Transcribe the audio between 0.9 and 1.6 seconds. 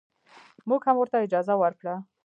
ورته اجازه